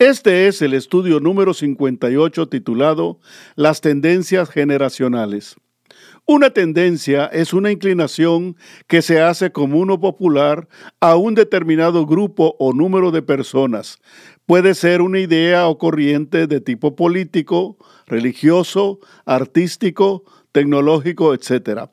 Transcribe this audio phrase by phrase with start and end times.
[0.00, 3.20] Este es el estudio número 58 titulado
[3.54, 5.56] Las tendencias generacionales.
[6.24, 10.68] Una tendencia es una inclinación que se hace común popular
[11.00, 13.98] a un determinado grupo o número de personas.
[14.46, 17.76] Puede ser una idea o corriente de tipo político,
[18.06, 21.90] religioso, artístico, tecnológico, etc.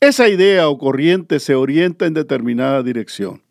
[0.00, 3.42] Esa idea o corriente se orienta en determinada dirección.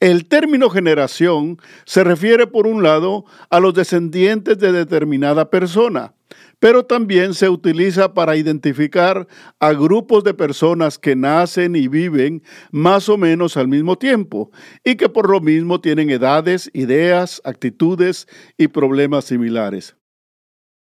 [0.00, 6.14] El término generación se refiere por un lado a los descendientes de determinada persona,
[6.58, 13.10] pero también se utiliza para identificar a grupos de personas que nacen y viven más
[13.10, 14.50] o menos al mismo tiempo
[14.84, 19.99] y que por lo mismo tienen edades, ideas, actitudes y problemas similares.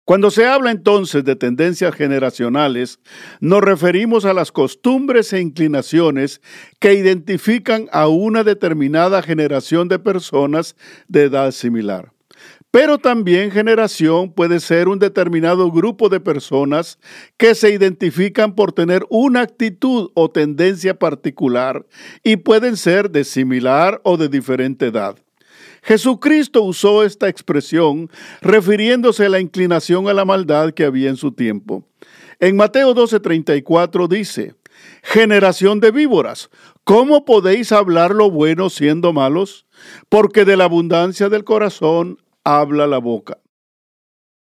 [0.07, 3.01] Cuando se habla entonces de tendencias generacionales,
[3.41, 6.41] nos referimos a las costumbres e inclinaciones
[6.79, 10.77] que identifican a una determinada generación de personas
[11.09, 12.13] de edad similar.
[12.71, 17.01] Pero también generación puede ser un determinado grupo de personas
[17.37, 21.85] que se identifican por tener una actitud o tendencia particular
[22.23, 25.17] y pueden ser de similar o de diferente edad.
[25.87, 31.31] Jesucristo usó esta expresión refiriéndose a la inclinación a la maldad que había en su
[31.31, 31.85] tiempo.
[32.41, 34.57] En Mateo 12:34 dice,
[35.05, 36.51] Generación de víboras,
[36.83, 39.65] ¿cómo podéis hablar lo bueno siendo malos?
[40.09, 43.39] Porque de la abundancia del corazón habla la boca.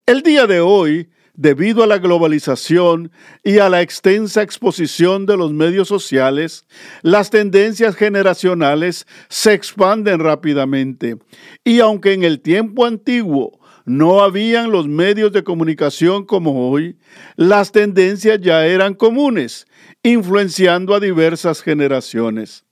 [0.05, 3.11] El día de hoy debido a la globalización
[3.43, 6.65] y a la extensa exposición de los medios sociales,
[7.01, 11.17] las tendencias generacionales se expanden rápidamente.
[11.63, 16.97] Y aunque en el tiempo antiguo no habían los medios de comunicación como hoy,
[17.35, 19.67] las tendencias ya eran comunes,
[20.03, 22.62] influenciando a diversas generaciones.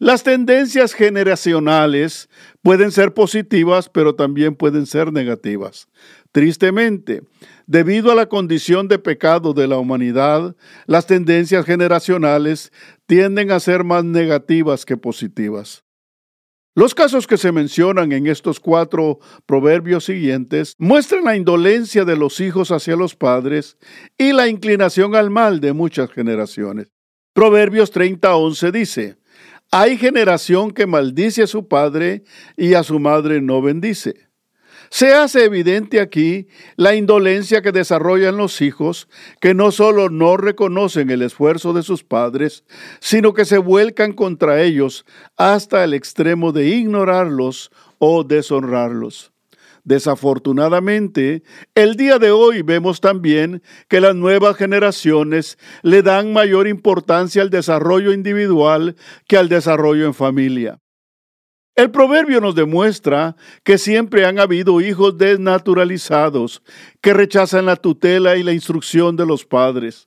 [0.00, 2.28] Las tendencias generacionales
[2.62, 5.88] pueden ser positivas, pero también pueden ser negativas.
[6.30, 7.22] Tristemente,
[7.66, 10.54] debido a la condición de pecado de la humanidad,
[10.86, 12.70] las tendencias generacionales
[13.06, 15.82] tienden a ser más negativas que positivas.
[16.76, 22.38] Los casos que se mencionan en estos cuatro proverbios siguientes muestran la indolencia de los
[22.38, 23.78] hijos hacia los padres
[24.16, 26.92] y la inclinación al mal de muchas generaciones.
[27.32, 29.18] Proverbios 30:11 dice,
[29.70, 32.24] hay generación que maldice a su padre
[32.56, 34.28] y a su madre no bendice.
[34.90, 39.08] Se hace evidente aquí la indolencia que desarrollan los hijos,
[39.40, 42.64] que no solo no reconocen el esfuerzo de sus padres,
[43.00, 45.04] sino que se vuelcan contra ellos
[45.36, 49.32] hasta el extremo de ignorarlos o deshonrarlos.
[49.88, 51.42] Desafortunadamente,
[51.74, 57.48] el día de hoy vemos también que las nuevas generaciones le dan mayor importancia al
[57.48, 60.78] desarrollo individual que al desarrollo en familia.
[61.74, 63.34] El proverbio nos demuestra
[63.64, 66.62] que siempre han habido hijos desnaturalizados
[67.00, 70.06] que rechazan la tutela y la instrucción de los padres.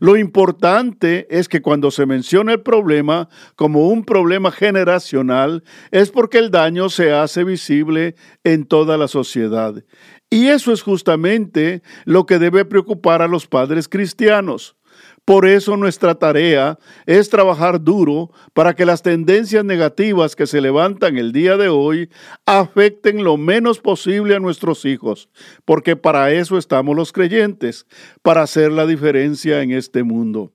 [0.00, 6.38] Lo importante es que cuando se menciona el problema como un problema generacional es porque
[6.38, 9.84] el daño se hace visible en toda la sociedad.
[10.30, 14.76] Y eso es justamente lo que debe preocupar a los padres cristianos.
[15.24, 21.16] Por eso nuestra tarea es trabajar duro para que las tendencias negativas que se levantan
[21.16, 22.10] el día de hoy
[22.44, 25.28] afecten lo menos posible a nuestros hijos,
[25.64, 27.86] porque para eso estamos los creyentes,
[28.22, 30.52] para hacer la diferencia en este mundo.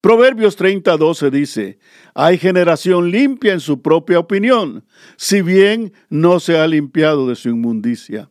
[0.00, 1.78] Proverbios 30:12 dice,
[2.14, 4.84] hay generación limpia en su propia opinión,
[5.16, 8.30] si bien no se ha limpiado de su inmundicia.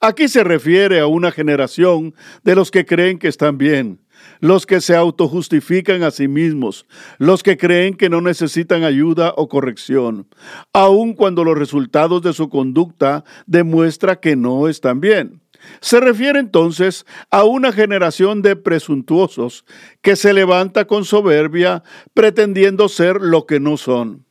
[0.00, 4.00] Aquí se refiere a una generación de los que creen que están bien,
[4.40, 6.86] los que se autojustifican a sí mismos,
[7.18, 10.26] los que creen que no necesitan ayuda o corrección,
[10.72, 15.40] aun cuando los resultados de su conducta demuestran que no están bien.
[15.80, 19.64] Se refiere entonces a una generación de presuntuosos
[20.02, 21.82] que se levanta con soberbia
[22.14, 24.25] pretendiendo ser lo que no son.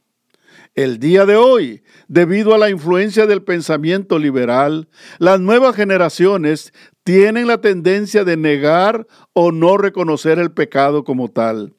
[0.75, 4.89] El día de hoy, debido a la influencia del pensamiento liberal,
[5.19, 6.73] las nuevas generaciones
[7.05, 11.73] tienen la tendencia de negar o no reconocer el pecado como tal.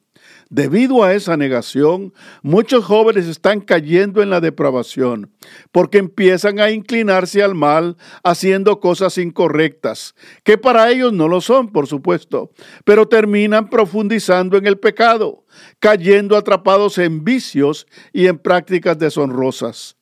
[0.49, 2.11] Debido a esa negación,
[2.41, 5.31] muchos jóvenes están cayendo en la depravación,
[5.71, 11.71] porque empiezan a inclinarse al mal haciendo cosas incorrectas, que para ellos no lo son,
[11.71, 12.49] por supuesto,
[12.83, 15.43] pero terminan profundizando en el pecado,
[15.79, 19.97] cayendo atrapados en vicios y en prácticas deshonrosas.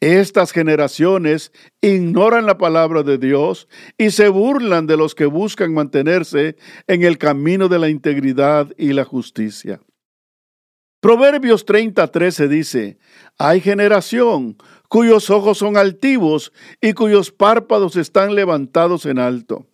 [0.00, 3.66] Estas generaciones ignoran la palabra de Dios
[3.96, 6.56] y se burlan de los que buscan mantenerse
[6.86, 9.80] en el camino de la integridad y la justicia.
[11.00, 12.98] Proverbios 30:13 dice,
[13.38, 14.56] hay generación
[14.88, 19.66] cuyos ojos son altivos y cuyos párpados están levantados en alto.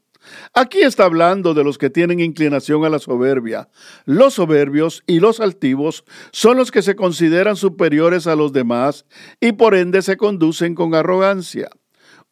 [0.54, 3.68] Aquí está hablando de los que tienen inclinación a la soberbia.
[4.04, 9.06] Los soberbios y los altivos son los que se consideran superiores a los demás
[9.40, 11.68] y por ende se conducen con arrogancia.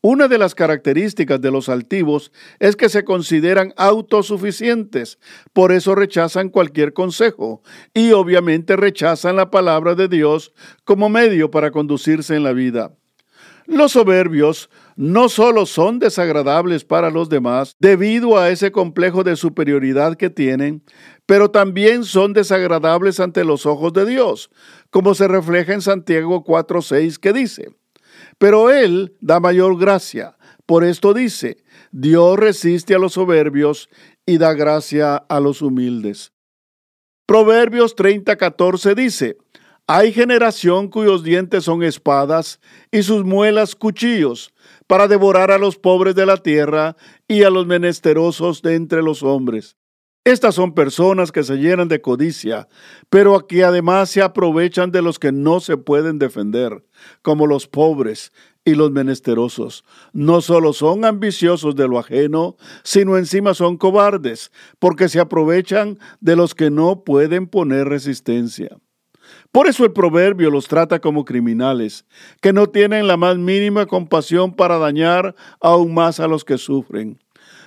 [0.02, 5.18] Una de las características de los altivos es que se consideran autosuficientes,
[5.52, 7.62] por eso rechazan cualquier consejo
[7.92, 10.54] y obviamente rechazan la palabra de Dios
[10.84, 12.94] como medio para conducirse en la vida.
[13.66, 14.70] Los soberbios
[15.00, 20.82] no solo son desagradables para los demás debido a ese complejo de superioridad que tienen,
[21.24, 24.50] pero también son desagradables ante los ojos de Dios,
[24.90, 27.74] como se refleja en Santiago 4:6 que dice,
[28.36, 30.36] pero Él da mayor gracia.
[30.66, 33.88] Por esto dice, Dios resiste a los soberbios
[34.26, 36.34] y da gracia a los humildes.
[37.24, 39.38] Proverbios 30:14 dice,
[39.92, 42.60] hay generación cuyos dientes son espadas
[42.92, 44.54] y sus muelas cuchillos,
[44.90, 46.96] para devorar a los pobres de la tierra
[47.28, 49.76] y a los menesterosos de entre los hombres.
[50.24, 52.66] Estas son personas que se llenan de codicia,
[53.08, 56.84] pero aquí además se aprovechan de los que no se pueden defender,
[57.22, 58.32] como los pobres
[58.64, 59.84] y los menesterosos.
[60.12, 64.50] No solo son ambiciosos de lo ajeno, sino encima son cobardes,
[64.80, 68.76] porque se aprovechan de los que no pueden poner resistencia.
[69.52, 72.04] Por eso el proverbio los trata como criminales,
[72.40, 77.18] que no tienen la más mínima compasión para dañar aún más a los que sufren.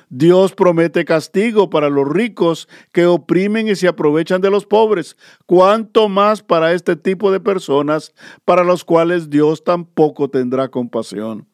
[0.10, 5.18] Dios promete castigo para los ricos que oprimen y se aprovechan de los pobres,
[5.48, 8.13] cuanto más para este tipo de personas
[8.45, 11.48] para los cuales Dios tampoco tendrá compasión.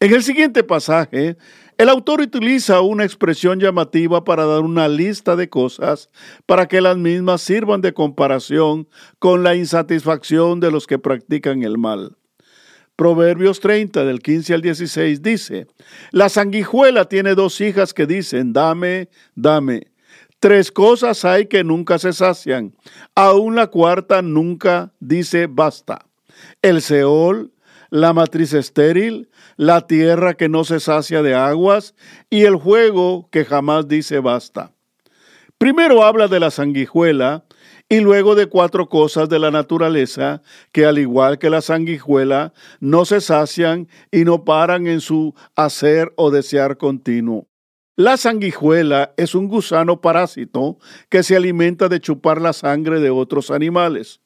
[0.00, 1.36] En el siguiente pasaje,
[1.82, 6.10] el autor utiliza una expresión llamativa para dar una lista de cosas
[6.46, 8.88] para que las mismas sirvan de comparación
[9.18, 12.16] con la insatisfacción de los que practican el mal.
[12.94, 15.66] Proverbios 30 del 15 al 16 dice,
[16.12, 19.90] La sanguijuela tiene dos hijas que dicen, dame, dame.
[20.38, 22.76] Tres cosas hay que nunca se sacian,
[23.16, 26.06] aún la cuarta nunca dice basta.
[26.62, 27.51] El Seol,
[27.92, 29.28] la matriz estéril,
[29.58, 31.94] la tierra que no se sacia de aguas
[32.30, 34.72] y el fuego que jamás dice basta.
[35.58, 37.44] Primero habla de la sanguijuela
[37.90, 40.40] y luego de cuatro cosas de la naturaleza
[40.72, 46.14] que al igual que la sanguijuela no se sacian y no paran en su hacer
[46.16, 47.46] o desear continuo.
[47.94, 50.78] La sanguijuela es un gusano parásito
[51.10, 54.21] que se alimenta de chupar la sangre de otros animales.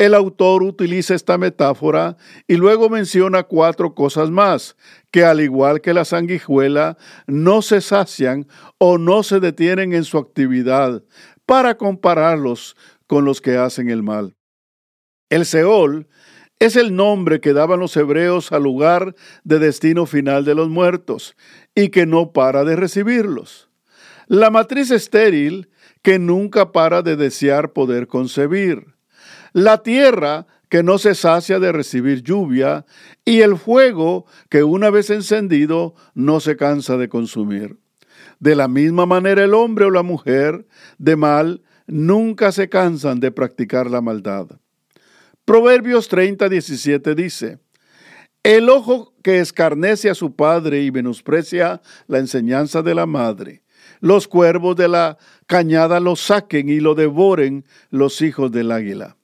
[0.00, 2.16] El autor utiliza esta metáfora
[2.48, 4.74] y luego menciona cuatro cosas más,
[5.10, 8.46] que al igual que la sanguijuela, no se sacian
[8.78, 11.04] o no se detienen en su actividad,
[11.44, 14.38] para compararlos con los que hacen el mal.
[15.28, 16.08] El Seol
[16.60, 19.14] es el nombre que daban los hebreos al lugar
[19.44, 21.36] de destino final de los muertos
[21.74, 23.68] y que no para de recibirlos.
[24.28, 25.68] La matriz estéril
[26.00, 28.98] que nunca para de desear poder concebir
[29.52, 32.86] la tierra que no se sacia de recibir lluvia,
[33.24, 37.76] y el fuego que una vez encendido no se cansa de consumir.
[38.38, 40.66] De la misma manera el hombre o la mujer
[40.96, 44.46] de mal nunca se cansan de practicar la maldad.
[45.44, 47.58] Proverbios 30, 17 dice,
[48.44, 53.64] El ojo que escarnece a su padre y menosprecia la enseñanza de la madre,
[53.98, 59.16] los cuervos de la cañada lo saquen y lo devoren los hijos del águila.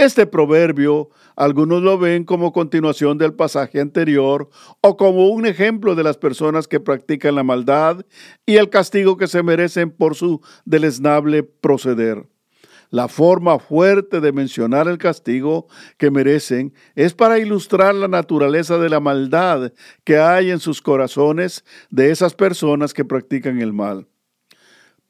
[0.00, 4.48] Este proverbio algunos lo ven como continuación del pasaje anterior
[4.80, 8.00] o como un ejemplo de las personas que practican la maldad
[8.46, 12.26] y el castigo que se merecen por su deleznable proceder.
[12.88, 15.66] La forma fuerte de mencionar el castigo
[15.98, 21.62] que merecen es para ilustrar la naturaleza de la maldad que hay en sus corazones
[21.90, 24.08] de esas personas que practican el mal.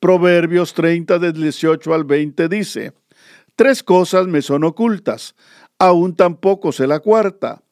[0.00, 2.92] Proverbios 30 del 18 al 20 dice,
[3.60, 5.34] Tres cosas me son ocultas,
[5.78, 7.62] aún tampoco sé la cuarta.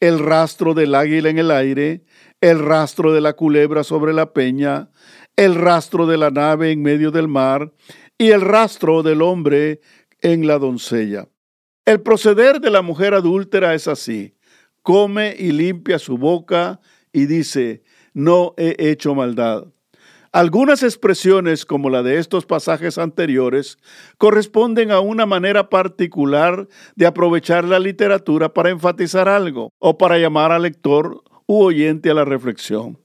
[0.00, 2.04] El rastro del águila en el aire,
[2.40, 4.90] el rastro de la culebra sobre la peña,
[5.36, 7.72] el rastro de la nave en medio del mar,
[8.18, 9.80] y el rastro del hombre
[10.20, 11.28] en la doncella.
[11.84, 14.34] El proceder de la mujer adúltera es así.
[14.82, 16.80] Come y limpia su boca
[17.12, 17.84] y dice,
[18.14, 19.68] no he hecho maldad.
[20.36, 23.78] Algunas expresiones, como la de estos pasajes anteriores,
[24.18, 30.52] corresponden a una manera particular de aprovechar la literatura para enfatizar algo o para llamar
[30.52, 32.98] al lector u oyente a la reflexión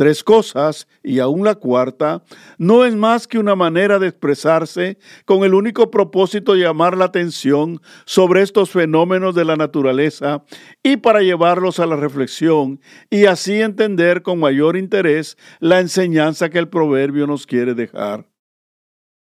[0.00, 2.22] tres cosas y aún la cuarta,
[2.56, 7.04] no es más que una manera de expresarse con el único propósito de llamar la
[7.04, 10.42] atención sobre estos fenómenos de la naturaleza
[10.82, 12.80] y para llevarlos a la reflexión
[13.10, 18.26] y así entender con mayor interés la enseñanza que el proverbio nos quiere dejar.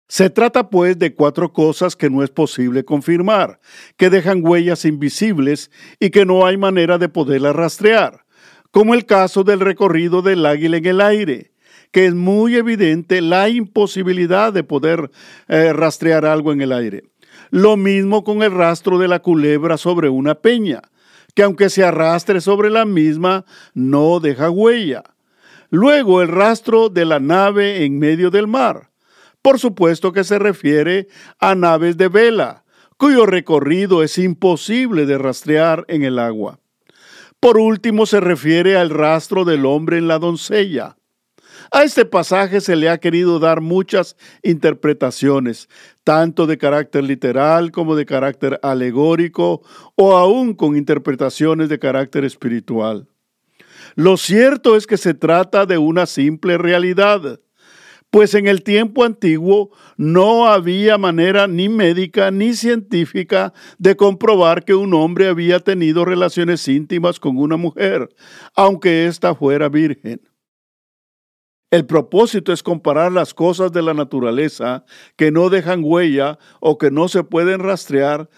[0.09, 3.61] Se trata pues de cuatro cosas que no es posible confirmar,
[3.99, 8.22] que dejan huellas invisibles y que no hay manera de poderlas rastrear
[8.73, 11.53] como el caso del recorrido del águila en el aire,
[11.93, 15.11] que es muy evidente la imposibilidad de poder
[15.47, 17.05] eh, rastrear algo en el aire.
[17.51, 20.81] Lo mismo con el rastro de la culebra sobre una peña,
[21.35, 25.05] que aunque se arrastre sobre la misma, no deja huella.
[25.69, 28.91] Luego el rastro de la nave en medio del mar.
[29.43, 31.09] Por supuesto que se refiere
[31.41, 32.65] a naves de vela,
[32.97, 36.62] cuyo recorrido es imposible de rastrear en el agua.
[37.43, 40.97] Por último, se refiere al rastro del hombre en la doncella.
[41.73, 45.69] A este pasaje se le ha querido dar muchas interpretaciones,
[46.05, 49.63] tanto de carácter literal como de carácter alegórico
[49.97, 53.09] o aún con interpretaciones de carácter espiritual.
[53.97, 57.41] Lo cierto es que se trata de una simple realidad
[58.13, 64.75] pues en el tiempo antiguo no había manera ni médica ni científica de comprobar que
[64.75, 68.11] un hombre había tenido relaciones íntimas con una mujer,
[68.55, 70.21] aunque ésta fuera virgen.
[71.71, 74.85] El propósito es comparar las cosas de la naturaleza
[75.17, 78.29] que no dejan huella o que no se pueden rastrear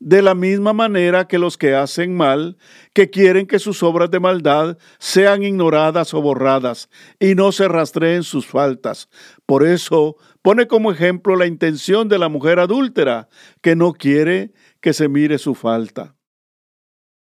[0.00, 2.56] de la misma manera que los que hacen mal,
[2.92, 8.22] que quieren que sus obras de maldad sean ignoradas o borradas y no se rastreen
[8.22, 9.08] sus faltas.
[9.46, 13.28] Por eso pone como ejemplo la intención de la mujer adúltera,
[13.62, 16.14] que no quiere que se mire su falta.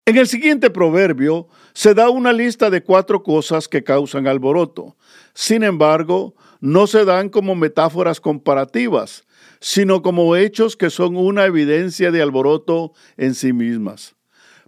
[0.04, 4.96] En el siguiente proverbio se da una lista de cuatro cosas que causan alboroto.
[5.32, 9.24] Sin embargo, no se dan como metáforas comparativas,
[9.62, 14.16] sino como hechos que son una evidencia de alboroto en sí mismas.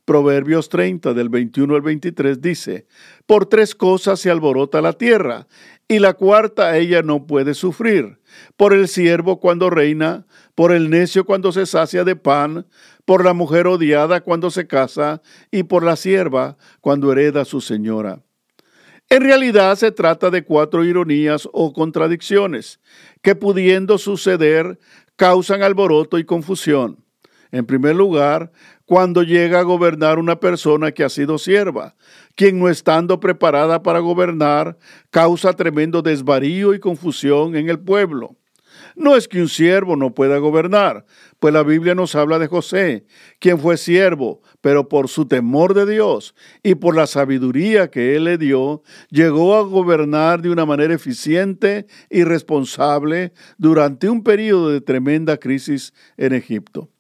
[0.05, 2.87] Proverbios 30 del 21 al 23 dice,
[3.27, 5.49] Por tres cosas se alborota la tierra,
[5.89, 8.21] y la cuarta ella no puede sufrir,
[8.57, 12.67] por el siervo cuando reina, por el necio cuando se sacia de pan,
[13.05, 18.23] por la mujer odiada cuando se casa, y por la sierva cuando hereda su señora.
[19.15, 22.81] En realidad se trata de cuatro ironías o contradicciones
[23.23, 24.81] que pudiendo suceder
[25.15, 26.99] causan alboroto y confusión.
[27.53, 28.51] En primer lugar,
[28.87, 31.95] cuando llega a gobernar una persona que ha sido sierva,
[32.35, 34.79] quien no estando preparada para gobernar
[35.13, 38.35] causa tremendo desvarío y confusión en el pueblo.
[38.97, 41.05] No es que un siervo no pueda gobernar,
[41.39, 43.07] pues la Biblia nos habla de José,
[43.39, 48.25] quien fue siervo, pero por su temor de Dios y por la sabiduría que él
[48.25, 54.81] le dio, llegó a gobernar de una manera eficiente y responsable durante un periodo de
[54.81, 56.94] tremenda crisis en Egipto.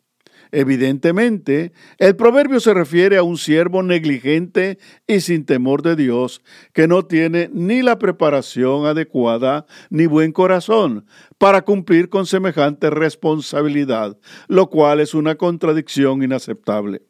[0.56, 6.42] Evidentemente, el proverbio se refiere a un siervo negligente y sin temor de Dios,
[6.72, 11.06] que no tiene ni la preparación adecuada ni buen corazón
[11.38, 17.02] para cumplir con semejante responsabilidad, lo cual es una contradicción inaceptable.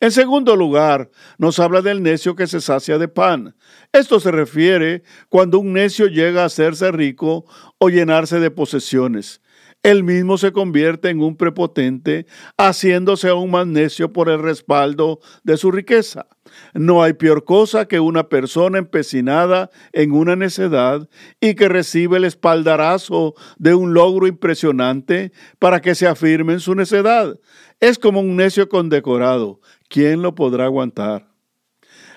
[0.00, 3.54] En segundo lugar, nos habla del necio que se sacia de pan.
[3.92, 7.44] Esto se refiere cuando un necio llega a hacerse rico
[7.78, 9.43] o llenarse de posesiones
[9.84, 12.24] él mismo se convierte en un prepotente,
[12.56, 16.26] haciéndose aún más necio por el respaldo de su riqueza.
[16.72, 21.06] No hay peor cosa que una persona empecinada en una necedad
[21.38, 26.74] y que recibe el espaldarazo de un logro impresionante para que se afirme en su
[26.74, 27.38] necedad.
[27.78, 29.60] Es como un necio condecorado.
[29.90, 31.28] ¿Quién lo podrá aguantar?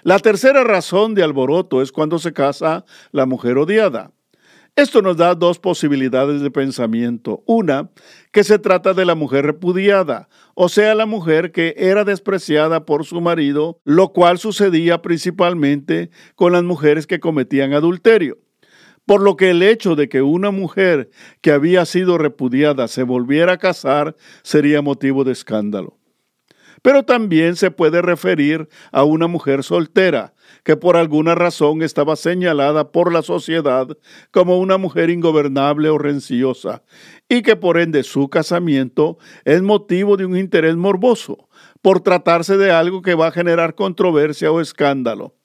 [0.03, 4.13] La tercera razón de alboroto es cuando se casa la mujer odiada.
[4.77, 7.41] Esto nos da dos posibilidades de pensamiento.
[7.47, 7.89] Una,
[8.31, 13.03] que se trata de la mujer repudiada, o sea, la mujer que era despreciada por
[13.03, 18.37] su marido, lo cual sucedía principalmente con las mujeres que cometían adulterio.
[19.07, 21.09] Por lo que el hecho de que una mujer
[21.41, 25.96] que había sido repudiada se volviera a casar sería motivo de escándalo.
[26.81, 32.91] Pero también se puede referir a una mujer soltera que por alguna razón estaba señalada
[32.91, 33.87] por la sociedad
[34.31, 36.83] como una mujer ingobernable o renciosa,
[37.29, 41.49] y que por ende su casamiento es motivo de un interés morboso,
[41.81, 45.35] por tratarse de algo que va a generar controversia o escándalo.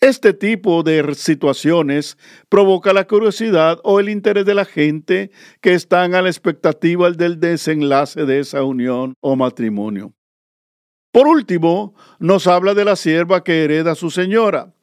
[0.00, 2.18] Este tipo de situaciones
[2.48, 5.30] provoca la curiosidad o el interés de la gente
[5.62, 10.12] que están a la expectativa del desenlace de esa unión o matrimonio.
[11.14, 14.74] Por último, nos habla de la sierva que hereda a su señora.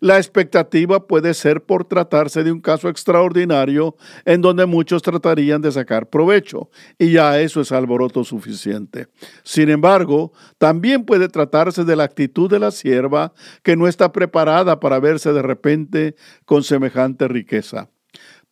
[0.00, 5.72] La expectativa puede ser por tratarse de un caso extraordinario en donde muchos tratarían de
[5.72, 6.68] sacar provecho,
[6.98, 9.06] y ya eso es alboroto suficiente.
[9.44, 14.80] Sin embargo, también puede tratarse de la actitud de la sierva que no está preparada
[14.80, 17.88] para verse de repente con semejante riqueza.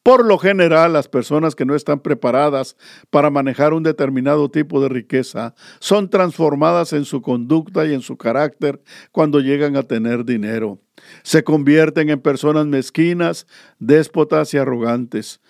[0.06, 2.76] Por lo general, las personas que no están preparadas
[3.10, 8.16] para manejar un determinado tipo de riqueza son transformadas en su conducta y en su
[8.16, 10.78] carácter cuando llegan a tener dinero.
[11.24, 13.48] Se convierten en personas mezquinas,
[13.80, 15.40] déspotas y arrogantes.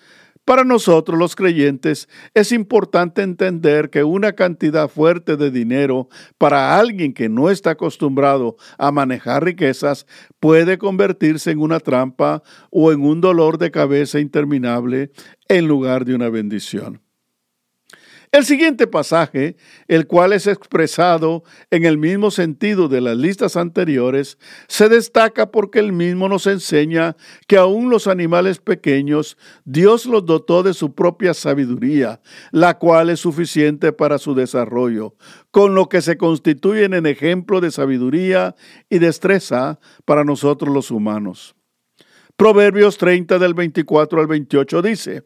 [0.47, 7.13] Para nosotros los creyentes es importante entender que una cantidad fuerte de dinero para alguien
[7.13, 10.07] que no está acostumbrado a manejar riquezas
[10.39, 15.11] puede convertirse en una trampa o en un dolor de cabeza interminable
[15.49, 17.06] en lugar de una bendición.
[18.37, 19.55] El siguiente pasaje,
[19.87, 25.79] el cual es expresado en el mismo sentido de las listas anteriores, se destaca porque
[25.79, 27.15] el mismo nos enseña
[27.47, 33.21] que aún los animales pequeños Dios los dotó de su propia sabiduría, la cual es
[33.21, 35.15] suficiente para su desarrollo,
[35.49, 38.53] con lo que se constituyen en ejemplo de sabiduría
[38.87, 41.55] y destreza para nosotros los humanos.
[42.37, 45.23] Proverbios 30 del 24 al 28 dice,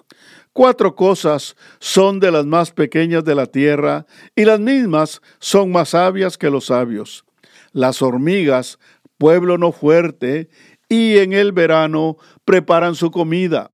[0.53, 5.89] Cuatro cosas son de las más pequeñas de la tierra, y las mismas son más
[5.89, 7.25] sabias que los sabios.
[7.73, 8.79] Las hormigas,
[9.17, 10.47] pueblo no fuerte,
[10.87, 12.15] y en el verano
[12.45, 13.71] preparan su comida.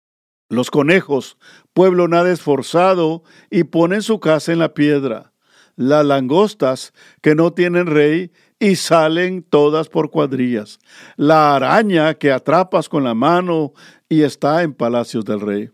[0.49, 1.37] Los conejos,
[1.73, 5.31] pueblo nada esforzado, y ponen su casa en la piedra.
[5.75, 6.91] Las langostas,
[7.21, 10.79] que no tienen rey, y salen todas por cuadrillas.
[11.15, 13.73] La araña que atrapas con la mano
[14.09, 15.69] y está en palacios del rey.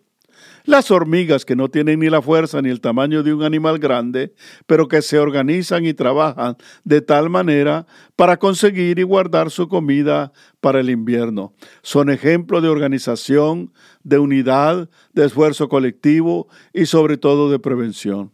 [0.66, 4.34] Las hormigas que no tienen ni la fuerza ni el tamaño de un animal grande,
[4.66, 6.56] pero que se organizan y trabajan
[6.86, 10.32] de tal manera para conseguir y guardar su comida
[10.62, 11.54] para el invierno.
[11.82, 18.32] Son ejemplo de organización, de unidad, de esfuerzo colectivo y sobre todo de prevención.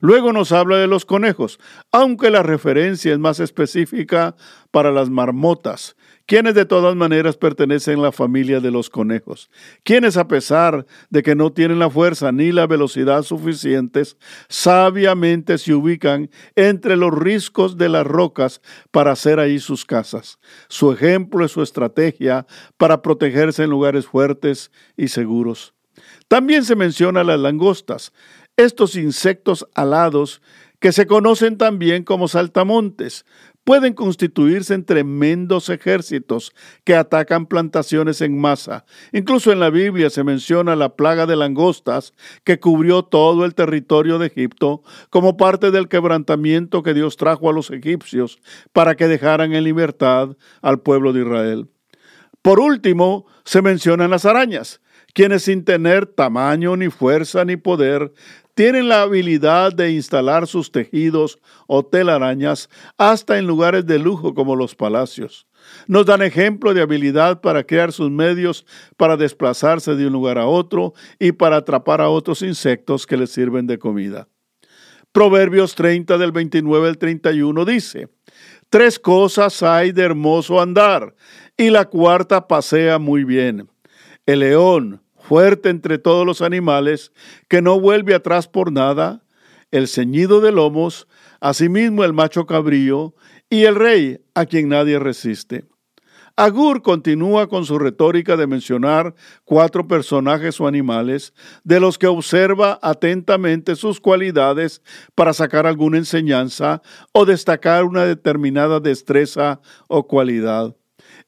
[0.00, 1.60] Luego nos habla de los conejos,
[1.92, 4.34] aunque la referencia es más específica
[4.70, 9.50] para las marmotas, quienes de todas maneras pertenecen a la familia de los conejos,
[9.82, 14.16] quienes a pesar de que no tienen la fuerza ni la velocidad suficientes,
[14.48, 20.38] sabiamente se ubican entre los riscos de las rocas para hacer ahí sus casas.
[20.68, 22.46] Su ejemplo es su estrategia
[22.78, 25.74] para protegerse en lugares fuertes y seguros.
[26.28, 28.12] También se menciona las langostas,
[28.64, 30.40] estos insectos alados
[30.78, 33.26] que se conocen también como saltamontes,
[33.64, 36.52] pueden constituirse en tremendos ejércitos
[36.84, 38.84] que atacan plantaciones en masa.
[39.12, 42.12] Incluso en la Biblia se menciona la plaga de langostas
[42.44, 47.52] que cubrió todo el territorio de Egipto como parte del quebrantamiento que Dios trajo a
[47.52, 48.40] los egipcios
[48.72, 51.68] para que dejaran en libertad al pueblo de Israel.
[52.42, 54.80] Por último, se mencionan las arañas,
[55.12, 58.12] quienes sin tener tamaño ni fuerza ni poder
[58.54, 64.56] tienen la habilidad de instalar sus tejidos o telarañas hasta en lugares de lujo como
[64.56, 65.46] los palacios.
[65.86, 70.46] Nos dan ejemplo de habilidad para crear sus medios para desplazarse de un lugar a
[70.46, 74.28] otro y para atrapar a otros insectos que les sirven de comida.
[75.12, 78.08] Proverbios 30 del 29 al 31 dice,
[78.68, 81.14] Tres cosas hay de hermoso andar,
[81.56, 83.68] y la cuarta pasea muy bien.
[84.26, 87.12] El león, fuerte entre todos los animales,
[87.46, 89.22] que no vuelve atrás por nada,
[89.70, 91.06] el ceñido de lomos,
[91.40, 93.14] asimismo el macho cabrío,
[93.48, 95.68] y el rey a quien nadie resiste.
[96.34, 99.14] Agur continúa con su retórica de mencionar
[99.44, 104.82] cuatro personajes o animales de los que observa atentamente sus cualidades
[105.14, 110.74] para sacar alguna enseñanza o destacar una determinada destreza o cualidad.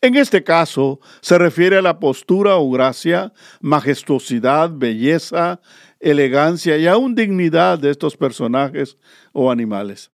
[0.05, 5.61] En este caso se refiere a la postura o gracia, majestuosidad, belleza,
[6.01, 8.99] elegancia y aún dignidad de estos personajes
[9.33, 10.11] o animales.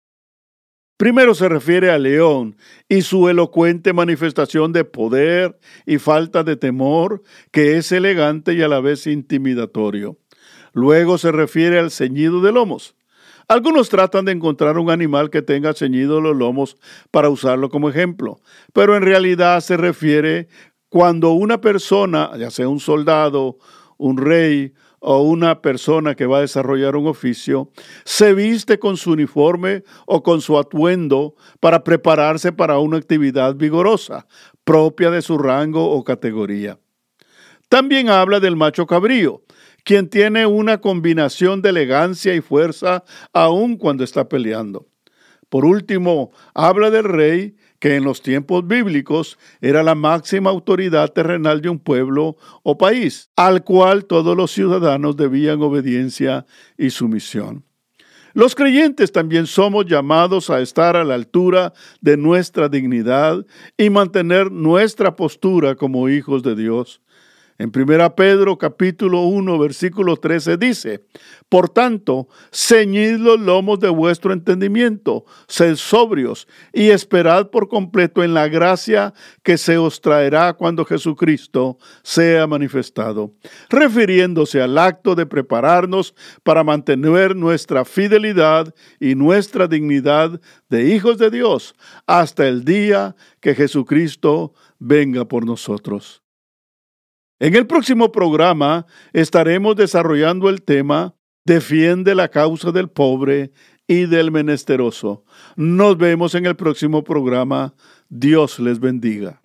[0.97, 2.57] Primero se refiere al león
[2.89, 8.67] y su elocuente manifestación de poder y falta de temor, que es elegante y a
[8.67, 10.17] la vez intimidatorio.
[10.73, 12.96] Luego se refiere al ceñido de lomos,
[13.49, 16.75] Algunos tratan de encontrar un animal que tenga ceñidos los lomos
[17.11, 18.41] para usarlo como ejemplo,
[18.73, 20.49] pero en realidad se refiere
[20.89, 23.57] cuando una persona, ya sea un soldado,
[23.97, 27.71] un rey o una persona que va a desarrollar un oficio,
[28.03, 34.27] se viste con su uniforme o con su atuendo para prepararse para una actividad vigorosa,
[34.65, 36.79] propia de su rango o categoría.
[37.69, 39.41] También habla del macho cabrío,
[39.87, 44.89] quien tiene una combinación de elegancia y fuerza aun cuando está peleando.
[45.47, 51.61] Por último, habla del rey, que en los tiempos bíblicos era la máxima autoridad terrenal
[51.61, 56.45] de un pueblo o país, al cual todos los ciudadanos debían obediencia
[56.77, 57.63] y sumisión.
[58.33, 61.71] Los creyentes también somos llamados a estar a la altura
[62.01, 63.45] de nuestra dignidad
[63.77, 67.01] y mantener nuestra postura como hijos de Dios.
[67.59, 71.05] En 1 Pedro capítulo 1 versículo 13 dice,
[71.49, 78.35] Por tanto, ceñid los lomos de vuestro entendimiento, sed sobrios y esperad por completo en
[78.35, 83.33] la gracia que se os traerá cuando Jesucristo sea manifestado,
[83.69, 90.39] refiriéndose al acto de prepararnos para mantener nuestra fidelidad y nuestra dignidad
[90.69, 91.73] de hijos de Dios
[92.05, 96.21] hasta el día que Jesucristo venga por nosotros.
[97.39, 101.13] En el próximo programa estaremos desarrollando el tema
[101.45, 103.51] Defiende la causa del pobre
[103.87, 105.23] y del menesteroso.
[105.55, 107.73] Nos vemos en el próximo programa.
[108.09, 109.41] Dios les bendiga.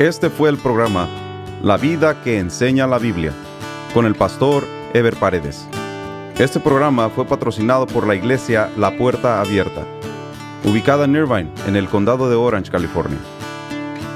[0.00, 1.08] Este fue el programa
[1.62, 3.32] La vida que enseña la Biblia
[3.94, 5.68] con el pastor Ever Paredes.
[6.38, 9.86] Este programa fue patrocinado por la iglesia La Puerta Abierta,
[10.64, 13.18] ubicada en Irvine, en el condado de Orange, California.